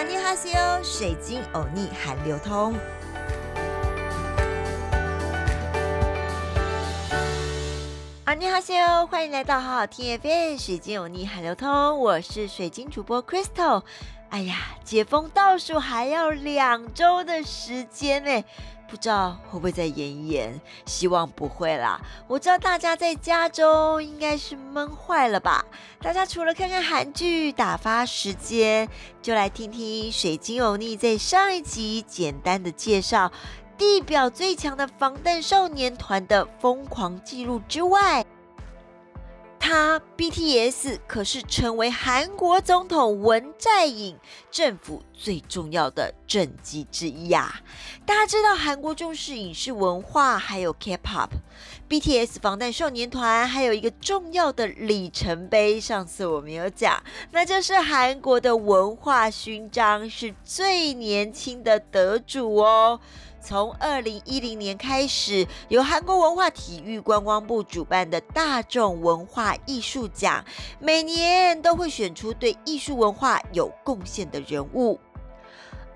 [0.00, 2.74] 阿尼哈西欧，水晶欧尼韩流通。
[8.24, 11.98] 阿尼哈西欧，欢迎来到好好听 FM，水晶欧尼韩流通。
[11.98, 13.82] 我是水晶主播 Crystal。
[14.30, 18.42] 哎呀，解封倒数还要两周的时间呢。
[18.90, 20.60] 不知道会不会再延一延？
[20.84, 22.00] 希望不会啦。
[22.26, 25.64] 我知道大家在加州应该是闷坏了吧？
[26.02, 28.88] 大家除了看看韩剧打发时间，
[29.22, 33.30] 就来听听水晶欧尼在上一集简单的介绍
[33.78, 38.26] 地表最强的防弹少年团的疯狂记录之外。
[39.70, 44.16] 他 BTS 可是成为韩国总统文在寅
[44.50, 47.60] 政府最重要的政绩之一呀！
[48.04, 57.00] 大家知道韩国重视影视文化，还有 K-pop，BTS 防弹少年团还有一个重要的里程碑，上次我没有讲，
[57.30, 62.98] 那就是韩国的文化勋章是最年轻的得主哦。
[63.42, 70.44] 从二零一零年开始，由韩国文化体育观光部主办的大众文化艺术奖，
[70.78, 75.00] 每年都会选出对艺术文化有贡献的人物。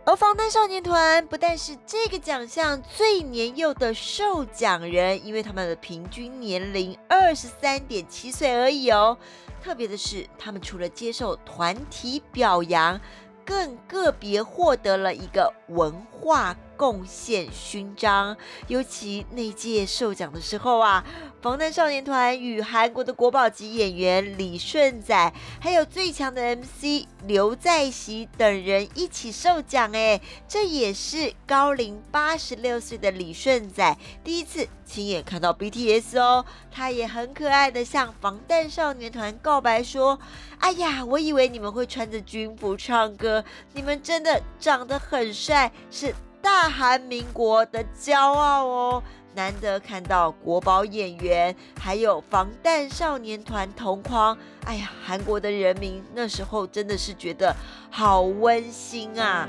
[0.06, 9.16] 而防弹少年团不但是这个奖项最年幼的受奖人，因为他们的平均年龄二十三点七岁而已哦。
[9.62, 13.00] 特别的是，他们除了接受团体表扬，
[13.46, 16.54] 更个别获得了一个文化。
[16.77, 18.36] 贡献勋章，
[18.69, 21.05] 尤其那届受奖的时候啊，
[21.41, 29.91] 防弹少年团与韩国的国宝级演员李顺仔，还有最强的 MC 刘在熙等人一起受奖。
[29.92, 36.45] 哎，这也是高龄八十六岁的李顺仔第一次亲眼看到 BTS 哦。
[36.70, 40.19] 他也很可爱的向防弹少年团告白说
[40.58, 49.02] ：“哎呀，我以为你们会穿着军服唱歌，你们真的长得很帅，是。”大韩民国的骄傲哦，
[49.34, 54.36] 难得看到国宝演员，还有防弹少年团同框。
[54.66, 57.56] 哎呀，韩国的人民那时候真的是觉得
[57.90, 59.48] 好温馨啊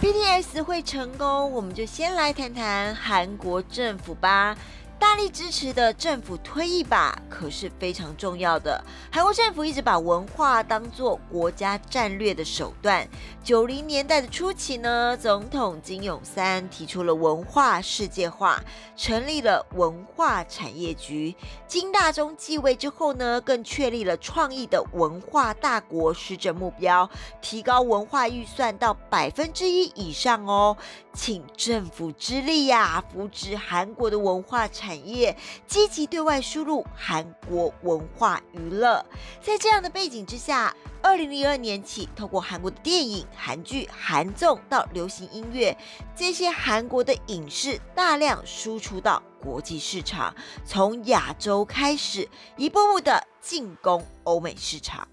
[0.00, 4.56] ！BTS 会成功，我们就先来谈谈韩国政府吧。
[4.98, 8.84] 大力支持的政府推一把，可是非常重要的。
[9.12, 13.08] 韩国政府一直把文化当作国家战略的手段。
[13.42, 18.62] 九零年代的初期呢，总统金永三提出了文化世界化，
[18.96, 21.34] 成立了文化产业局。
[21.66, 27.08] 金大中继位之后呢，更确立了创意的文化大国施政目标，
[27.40, 30.76] 提高文化预算到百分之一以上哦。
[31.14, 39.04] 请政府之力呀，扶植韩国的文化产产业，积极对外输入韩国文化娱乐。
[39.38, 45.76] 在这样的背景之下，二零零二年起，透过韩国的电影、韩剧、韩综到流行音乐，
[46.16, 50.34] 这些韩国的影视大量输出到国际市场，
[50.64, 55.06] 从亚洲开始，一步步的进攻欧美市场。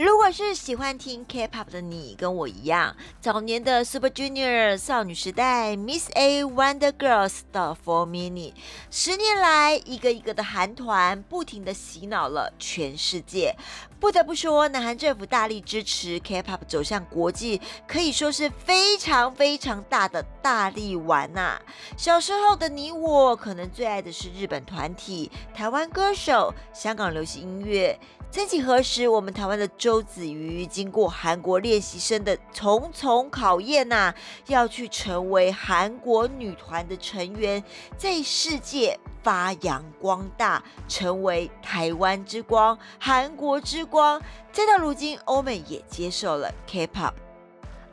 [0.00, 8.54] 如果是喜欢听 K-pop 的你，跟我一样，早年的 Super Junior、少女时代、Miss A、Wonder Girls 的 Four Mini，
[8.90, 13.54] 十年来一个一个的韩团不停的洗脑了全世界。
[14.00, 21.60] 不得不说，南韩政府大力支持 K-pop 走向国际，可以说是非常非常大的大力丸呐。
[21.98, 28.00] 小时候的你我，可能最爱的是日本团体、台湾歌手、香港流行音乐。
[28.32, 34.14] 曾几何时，我们台湾的周子瑜经过韩国练习生的重重考验呐，
[34.46, 37.60] 要去成为韩国女团的成员，
[37.98, 44.22] 在世界发扬光大，成为台湾之光、韩国之光。
[44.52, 47.14] 再到如今，欧美也接受了 K-pop，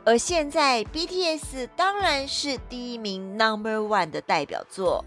[0.04, 5.04] 而现在 BTS 当然是第一名 Number One 的代表作。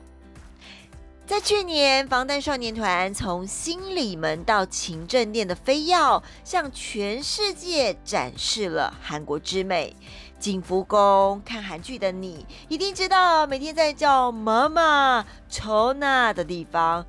[1.32, 9.96] 在去年，防弹少年团从新里门到勤政殿的飞耀，向全世界展示了韩国之美。
[10.38, 17.06] 景福宫看韩剧的你，一定知道每天在叫妈妈、抽娜的地方。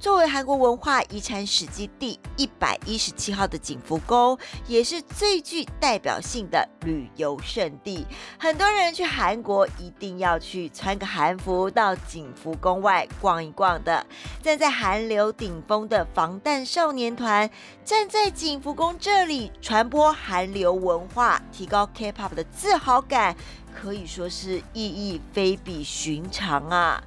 [0.00, 8.06] 作为韩国文化遗产史迹第一百一十七号的景福宫，也是最具代表性的旅游胜地。
[8.38, 14.06] 很多人去韩国一定要去穿个韩服到景福宫外逛一逛的。
[14.40, 17.50] 站在韩流顶峰的防弹少年团，
[17.84, 23.36] 站在景福宫这里传播韩流文化，提高 K-pop 的自豪感，
[23.78, 27.04] 可以说是意义非比寻常啊！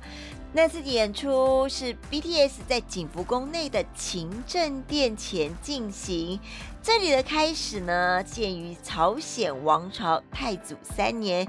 [0.55, 6.39] 那次演出是 BTS 在景福宫内的勤政殿前进行。
[6.79, 11.47] 这里的开始呢，建于朝鲜王朝太祖三年。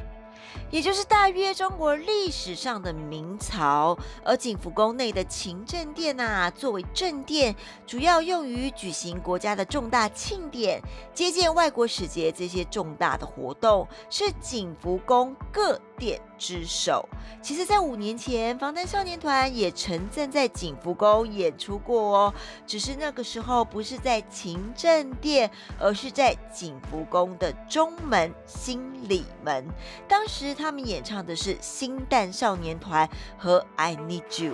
[0.71, 7.55] 也就是大约中国历史上的明朝，而景福宫内的勤政殿呐，作为正殿，
[7.87, 10.81] 主要用于举行国家的重大庆典、
[11.13, 16.21] 接见外国使节这些重大的活动，是景福宫各殿。
[16.37, 17.09] 之首，
[17.41, 22.35] 其实，在五年前，防弹少年团也曾站在景福宫演出过哦。
[22.67, 25.51] 只是那个时候不是在勤政殿，
[25.81, 29.67] 而是在景福宫的中门新里门。
[30.07, 33.09] 当时他们演唱的是新蛋少年团
[33.39, 34.53] 和《I Need You》。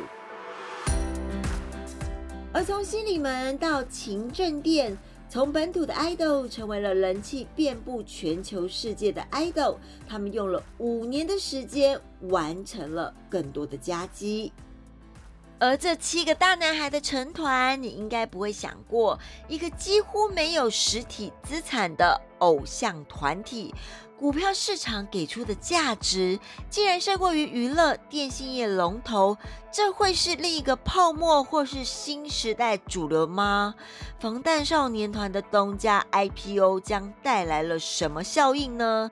[2.53, 4.97] 而从新里门到勤政殿。
[5.31, 9.77] 从本土的 idol 成为了人气遍布全球世界的 idol，
[10.09, 14.53] 他们用了五年的时间完成了更多的佳绩。
[15.61, 19.17] 而这七个大男孩的成团，你应该不会想过，
[19.47, 23.73] 一个几乎没有实体资产的偶像团体。
[24.21, 26.39] 股票市场给出的价值
[26.69, 29.39] 竟然胜过于娱乐电信业龙头，
[29.73, 33.75] 这会是另一个泡沫或是新时代主流吗？
[34.19, 39.11] 防弹少年团的东家 IPO 将带来了什么效应呢？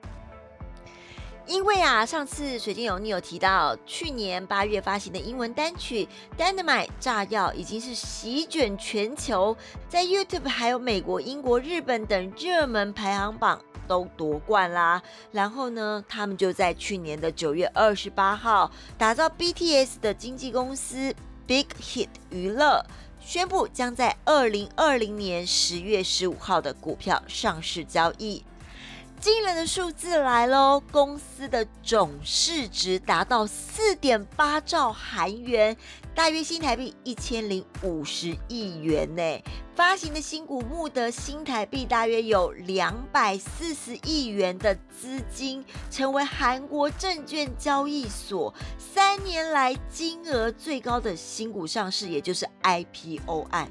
[1.46, 6.06] 因为啊，上次水晶有你有提到，去年八月发行的英文单曲
[6.38, 9.56] 《Dynamite》炸药已经是席卷全球，
[9.88, 13.58] 在 YouTube 还有美国、英国、日本等热门排行榜。
[13.88, 15.02] 都夺冠啦，
[15.32, 21.12] 然后呢，他们就在去年的九月二十八号，打造 BTS 的经纪公司
[21.46, 22.85] Big Hit 娱乐
[23.19, 28.44] 宣布，将在二零二零年十月十五号的股票上市交易。
[29.20, 30.81] 惊人的数字来喽！
[30.93, 35.76] 公司的总市值达到四点八兆韩元，
[36.15, 39.23] 大约新台币一千零五十亿元呢。
[39.75, 53.69] 发行的新股募得新台币大约有两百四十亿元的资金，成为韩国证券交易所三年来金额最高的新股上市，也就是 IPO 案。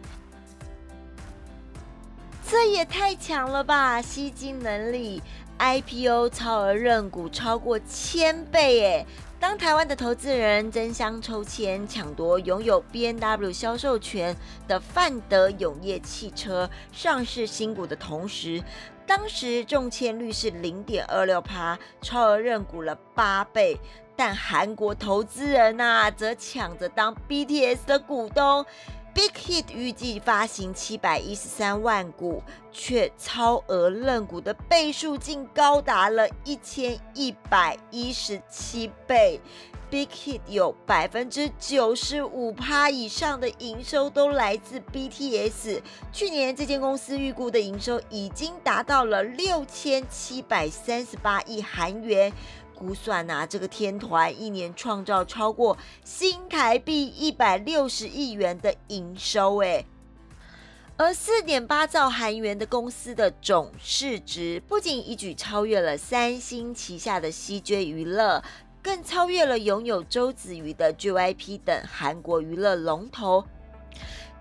[2.50, 4.02] 这也太强了吧！
[4.02, 5.22] 吸金能力
[5.60, 9.06] ，IPO 超额认股超过千倍耶。
[9.38, 14.34] 当台湾的投资人争相抽签抢夺拥有 B N W 销售权
[14.66, 18.64] 的范德永业汽车上市新股的同时，
[19.06, 23.78] 当时中签率是零点二六趴，超额认股了八倍。
[24.16, 28.66] 但韩国投资人呐，则抢着当 B T S 的股东。
[29.18, 39.42] Big Hit 预计发行七百一十三万股，却超额认股的倍数竟高达了一千一百一十七倍。
[39.90, 45.81] Big Hit 有百分之九十五趴以上的营收都来自 BTS。
[46.14, 52.31] 去年这间公司预估的营收已经达到了六千七百三十八亿韩元。
[52.78, 59.84] 估算呐，这个天团一年创造超过新台币一百六十亿元的营收，哎，
[60.96, 68.44] 而四点八兆韩元的公司的总市值，不仅一举超越了三星旗下的 CJ 娱乐，
[68.82, 73.44] 更超越了拥有周子瑜的 JYP 等韩国娱乐龙头。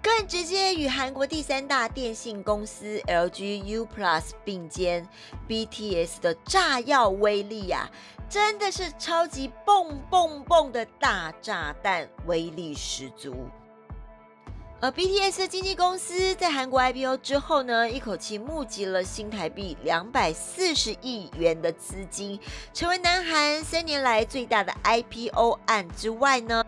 [0.06, 5.04] 更直接与韩国第三大电信公司 LG U Plus 并肩
[5.48, 7.90] ，BTS 的炸药威力啊，
[8.28, 13.34] 真的是超级蹦蹦蹦的大炸弹，威力十足。
[14.80, 22.38] 而 BTS 经纪公司在韩国 IPO 之后呢，一口气募集了新台币两百四十亿元的资金，
[22.72, 26.64] 成为南韩三年来最大的 IPO 案之外呢。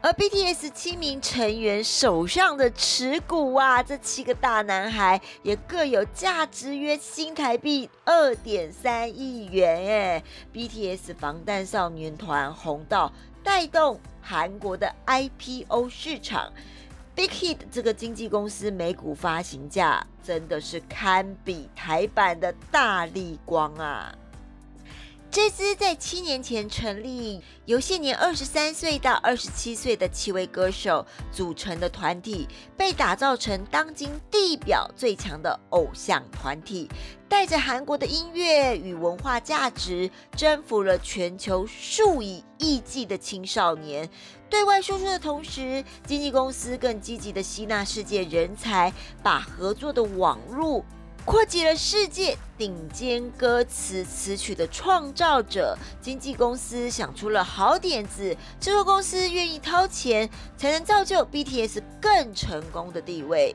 [0.00, 10.22] 而 BTS 七名成员手上的持股啊，这七个大男孩也各有价值约新台币二点三亿元哎
[10.54, 13.12] ！BTS 防弹少年团红到
[13.42, 16.52] 带动韩国的 IPO 市场
[17.16, 24.14] ，Big Hit 这个经纪公司每股发行价真的是堪比台版的大力光啊！
[25.30, 36.88] 这支在七年前成立、由现年二十三岁到二十七岁的七位歌手组成的团体，被打造成当今地表最强的偶像团体，
[37.28, 44.08] 带着韩国的音乐与文化价值，征服了全球数以亿计的青少年。
[44.48, 48.90] 对外输出的同时，经纪公司更积极的吸纳世界人才，
[49.22, 50.82] 把合作的网路
[51.28, 63.54] 扩及了世界顶尖歌词词曲的创造者，经纪公司想出了好点子，制作公司愿意掏钱，才能造就 BTS 更成功的地位。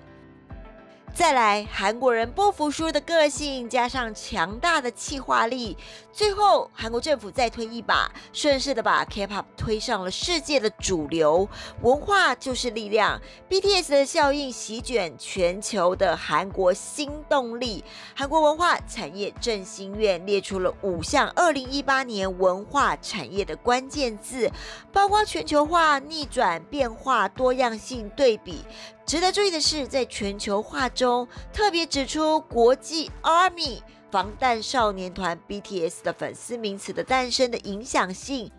[1.15, 5.77] 再来，韩国人不服输的个性，加上强大的气化力，
[6.11, 11.47] 最后韩国政府再推一把，顺势的把 K-pop 推上了世界的主流。
[11.83, 17.85] 文化就是力量，BTS 的效应席卷全球的韩国新动力。
[18.15, 24.51] 韩国文化产业振兴院列出了五项2018年文化产业的关键字，
[24.91, 28.65] 包括全球化、逆转、变化、多样性、对比。
[29.05, 38.49] 值得注意的是，在全球化中，特别指出国际 ARMY 防弹少年团 BTS 的粉丝名词的诞生的影响性。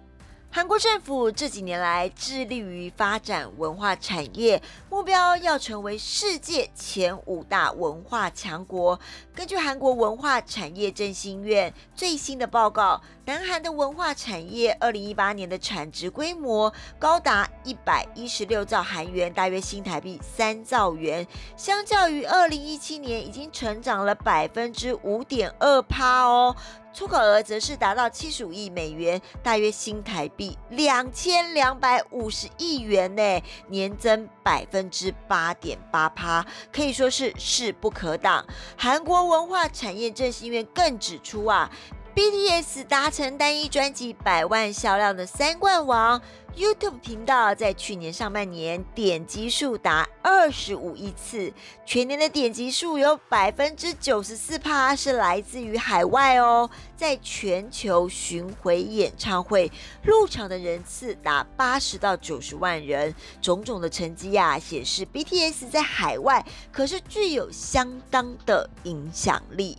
[0.51, 9.01] 韩国政府这几年来致力于发展文化产业，目标要成为世界前五大文化强国。
[9.35, 21.27] 根据韩国文化产业振兴院最新的报告，南韩的文化产业二零一八年的产值规模高达一百一十六兆韩元，大约新台币三兆元，
[21.57, 26.55] 相较于二零一七年已经成长了百分之五点二趴哦。
[26.93, 38.47] 出口额则是达到七十五亿美元，大约新台币两千两百五十亿元呢，年增百分之八点八趴，可以说是势不可挡。
[38.77, 41.71] 韩国文化产业振兴院更指出啊。
[42.15, 46.23] BTS 达成单一专辑百万销量的三冠王
[46.57, 51.53] ，YouTube 频道在去年上半年点击数达二十五亿次，
[51.85, 59.71] 全年的点击数有百分之九十四趴是来自于海外哦，在全球巡回演唱会
[60.03, 69.77] 入场的人次达八十到九十万人，种种的成绩呀显示 BTS 在海外可是具有相当的影响力。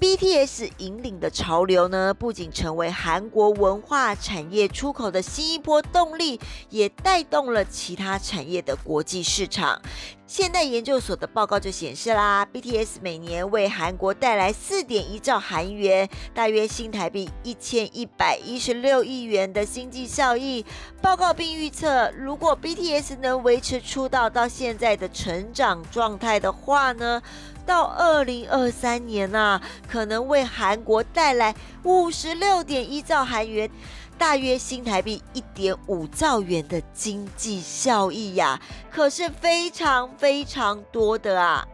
[0.00, 6.38] BTS 引领的潮流呢，不仅成为韩国文化产业出口的新一波动力，
[6.70, 9.82] 也带动了其他产业的国际市场。
[10.24, 20.64] 现代研究所的报告就显示啦，BTS 每年为韩国带来四点一兆韩元，大约新台币一千一百一十六亿元的经济效益。
[21.02, 27.20] 报告并预测，如果 BTS 能维持出道到现在的成长状态的话呢？
[27.68, 33.70] 到二零二三年呐，可能为韩国带来五十六点一兆韩元，
[34.16, 38.58] 大约新台币一点五兆元的经济效益呀，
[38.90, 41.68] 可是非常非常多的啊。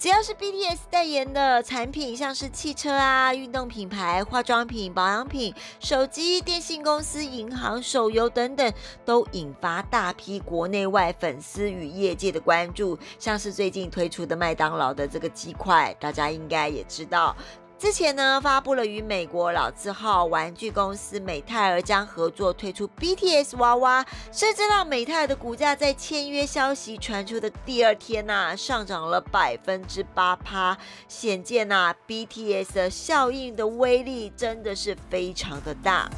[0.00, 8.72] 只要是 BTS 代言的产品，像是汽车啊、运动品牌、化妆品、保养品、手机、电信公司、银行、手游等等，
[9.04, 12.98] 都引发大批国内外粉丝与业界的关注。
[13.18, 17.36] 像是最近推出的麦当劳的这个鸡块，大家应该也知道。
[17.80, 30.76] 之前呢，发布了与美国老字号玩具公司美泰尔将合作推出 BTS 娃娃，甚至让美泰尔的股价在签约消息传出的第二天呐，上涨了百分之八趴，
[31.08, 36.10] 显见呐 BTS 的效应的威力真的是非常的大。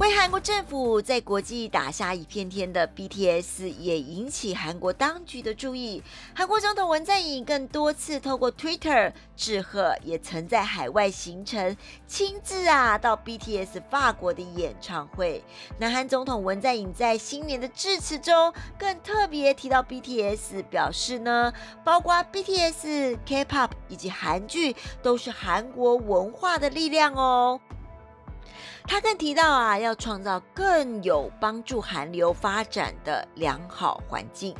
[0.00, 6.02] 为韩国政府在国际打下一片天的 BTS 也引起韩国当局的注意。
[6.34, 11.76] 韩国总统文在寅更多次透过 Twitter 致贺，也曾在海外行程，
[12.06, 15.44] 亲自啊到 BTS 法国的演唱会。
[15.78, 21.52] 南韩总统文在寅在新年的致辞中，更特别提到 BTS，表示呢，
[21.84, 27.60] 包括 BTS、K-pop 以及韩剧，都是韩国文化的力量哦。
[28.84, 34.54] 他更提到啊，要创造更有帮助韩流发展的良好环境。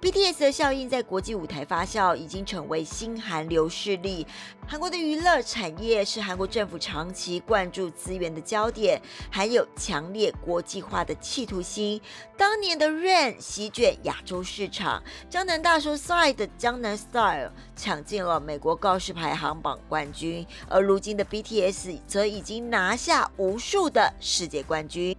[0.00, 4.26] BTS 的效应在国际舞台发酵，已经成为新韩流势力。
[4.66, 9.00] 韩国的娱乐产业是韩国政府长期灌注资源的焦点，
[9.30, 12.00] 还有强烈国际化的企图心。
[12.38, 25.14] 当年的 Rain 席卷亚洲市场，江南大叔 Side 的江南 Style 抢进了美国告示排行榜冠军，而如今的 BTS 则已经拿下无数的世界冠军。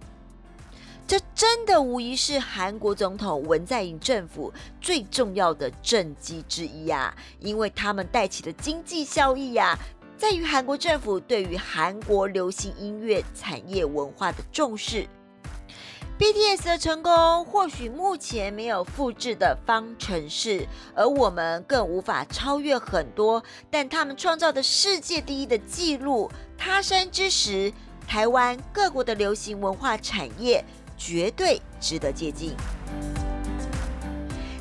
[1.06, 7.14] 这真的无疑是韩国总统文在寅政府最重要的政绩之一啊！
[7.40, 9.78] 因为他们带起的经济效益呀，
[10.16, 15.06] 在于韩国政府对于韩国流行音乐产业文化的重视。
[16.18, 27.70] BTS 的成功或许目前没有复制的方程式，而我们更无法超越很多，但他们创造的世界第一的纪录，他山之石，
[28.06, 30.64] 台湾各国的流行文化产业。
[31.06, 32.56] 绝对值得借鉴。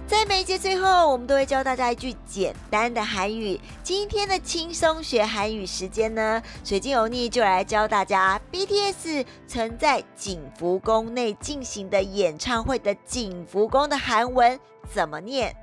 [0.05, 3.57] 在每一节最后，我们都会教大家一句简单的韩语。
[3.81, 14.59] 今天的轻松学韩语时间呢，水晶欧尼就来教大家 BTS 曾在景福宫内进行的演唱会的景福宫的韩文
[14.93, 15.55] 怎么念。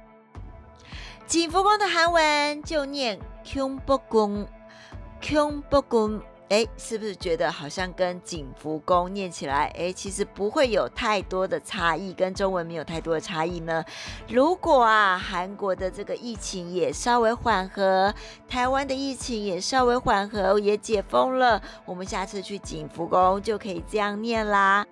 [1.27, 6.23] 景福宫的韩文就念 Kyungbogung，Kyungbogung。
[6.50, 13.85] 哎，是不是觉得好像跟景福宫念起来，哎，其实不会有太多的差异，跟中文没有太多的差异呢？
[14.28, 18.12] 如果啊，韩国的这个疫情也稍微缓和，
[18.49, 24.85] 台湾的疫情也稍微缓和，也解封了，我们下次去景福宫就可以这样念啦。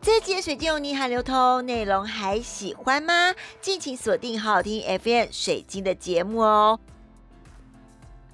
[0.00, 3.34] 这节水晶有你还流通，内容还喜欢吗？
[3.60, 6.78] 敬请锁定好好听 FM 水晶的节目哦。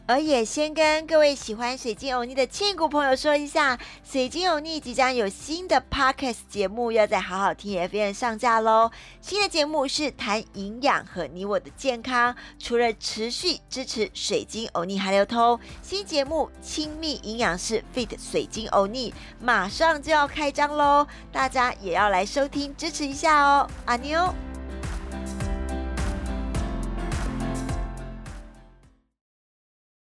[0.07, 8.91] 而也先跟各位喜欢水晶欧尼的千古朋友说一下，水晶欧尼即将有新的 podcast 节目要在好好听 FM 上架喽。
[9.21, 24.52] 新的节目是谈营养和你我的健康，除了持续支持水晶欧尼还流通，新节目亲密营养师 Fit 水晶欧尼马上就要开张喽，大家也要来收听支持一下哦，阿妞。